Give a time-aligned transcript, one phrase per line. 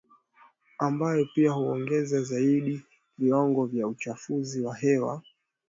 [0.79, 2.81] ambayo pia huongeza hata zaidi
[3.17, 5.21] viwango vya uchafuzi wa hewa